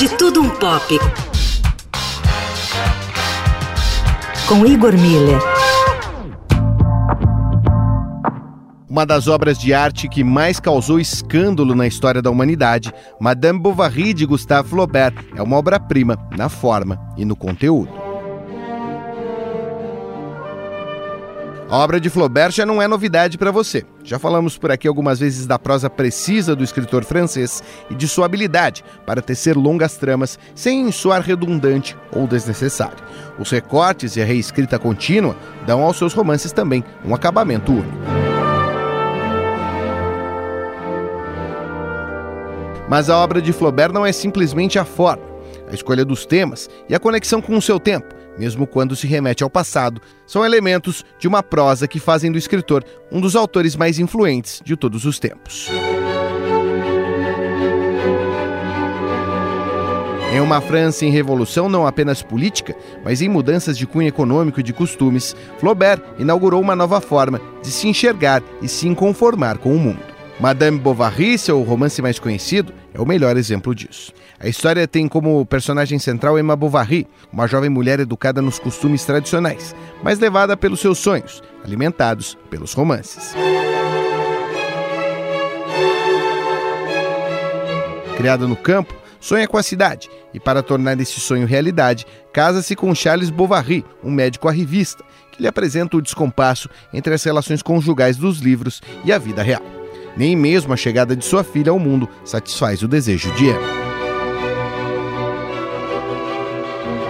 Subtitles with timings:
[0.00, 0.98] De Tudo Um Pop.
[4.48, 5.38] Com Igor Miller.
[8.88, 12.90] Uma das obras de arte que mais causou escândalo na história da humanidade,
[13.20, 17.99] Madame Bovary de Gustave Flaubert, é uma obra-prima na forma e no conteúdo.
[21.70, 23.86] A obra de Flaubert já não é novidade para você.
[24.02, 28.26] Já falamos por aqui algumas vezes da prosa precisa do escritor francês e de sua
[28.26, 32.98] habilidade para tecer longas tramas sem soar redundante ou desnecessário.
[33.38, 37.98] Os recortes e a reescrita contínua dão aos seus romances também um acabamento único.
[42.88, 45.22] Mas a obra de Flaubert não é simplesmente a forma,
[45.70, 49.42] a escolha dos temas e a conexão com o seu tempo mesmo quando se remete
[49.42, 53.98] ao passado, são elementos de uma prosa que fazem do escritor um dos autores mais
[53.98, 55.68] influentes de todos os tempos.
[60.32, 64.62] Em uma França em revolução não apenas política, mas em mudanças de cunho econômico e
[64.62, 69.78] de costumes, Flaubert inaugurou uma nova forma de se enxergar e se conformar com o
[69.78, 70.09] mundo.
[70.40, 74.10] Madame Bovary, seu romance mais conhecido, é o melhor exemplo disso.
[74.38, 79.74] A história tem como personagem central Emma Bovary, uma jovem mulher educada nos costumes tradicionais,
[80.02, 83.34] mas levada pelos seus sonhos, alimentados pelos romances.
[88.16, 92.94] Criada no campo, sonha com a cidade e, para tornar esse sonho realidade, casa-se com
[92.94, 98.38] Charles Bovary, um médico arrivista, que lhe apresenta o descompasso entre as relações conjugais dos
[98.38, 99.79] livros e a vida real.
[100.16, 103.80] Nem mesmo a chegada de sua filha ao mundo satisfaz o desejo de Emma.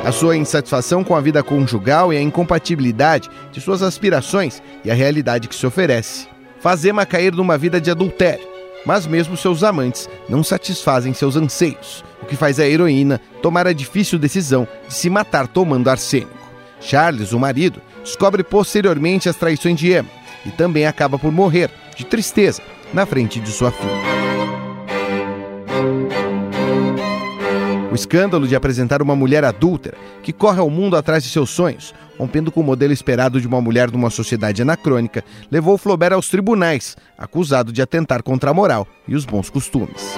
[0.05, 4.95] A sua insatisfação com a vida conjugal e a incompatibilidade de suas aspirações e a
[4.95, 6.27] realidade que se oferece
[6.59, 8.47] faz Emma cair numa vida de adultério,
[8.85, 13.73] mas mesmo seus amantes não satisfazem seus anseios, o que faz a heroína tomar a
[13.73, 16.39] difícil decisão de se matar tomando arsênico.
[16.81, 20.09] Charles, o marido, descobre posteriormente as traições de Emma
[20.47, 22.63] e também acaba por morrer, de tristeza,
[22.93, 24.21] na frente de sua filha.
[27.91, 31.93] O escândalo de apresentar uma mulher adúltera que corre ao mundo atrás de seus sonhos,
[32.17, 36.97] rompendo com o modelo esperado de uma mulher numa sociedade anacrônica, levou Flaubert aos tribunais,
[37.19, 40.17] acusado de atentar contra a moral e os bons costumes.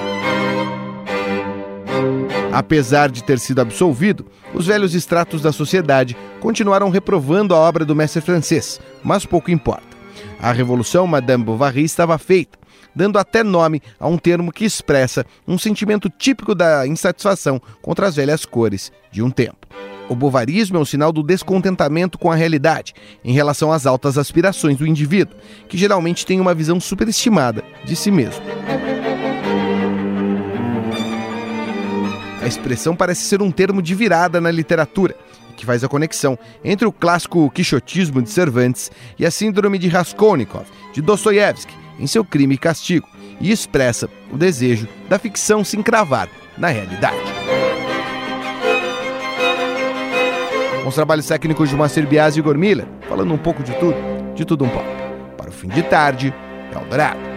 [2.51, 7.95] Apesar de ter sido absolvido, os velhos estratos da sociedade continuaram reprovando a obra do
[7.95, 9.97] mestre francês, mas pouco importa.
[10.39, 12.59] A revolução Madame Bovary estava feita
[12.95, 18.15] dando até nome a um termo que expressa um sentimento típico da insatisfação contra as
[18.15, 19.67] velhas cores de um tempo.
[20.09, 22.93] O bovarismo é um sinal do descontentamento com a realidade
[23.23, 25.35] em relação às altas aspirações do indivíduo,
[25.67, 28.43] que geralmente tem uma visão superestimada de si mesmo.
[32.41, 35.15] A expressão parece ser um termo de virada na literatura,
[35.55, 40.65] que faz a conexão entre o clássico quixotismo de Cervantes e a síndrome de Raskolnikov,
[40.91, 43.07] de Dostoiévski, em seu crime e castigo
[43.39, 47.17] e expressa o desejo da ficção se encravar na realidade.
[50.81, 53.95] Com os trabalhos técnicos de Moacir Bias e Igor Miller, falando um pouco de tudo,
[54.35, 54.87] de tudo um pouco.
[55.37, 56.33] Para o fim de tarde,
[56.73, 57.32] Eldorado.